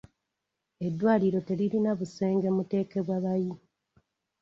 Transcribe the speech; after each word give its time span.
Eddwaliro 0.87 1.39
teririna 1.47 1.91
busenge 1.99 2.49
muteekebwa 2.55 3.15
bayi. 3.23 3.53